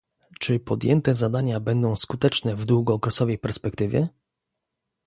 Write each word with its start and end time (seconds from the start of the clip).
Czy 0.39 0.59
podjęte 0.59 1.15
zadania 1.15 1.59
będą 1.59 1.95
skuteczne 1.95 2.55
w 2.55 2.65
długookresowej 2.65 3.37
perspektywie? 3.39 4.09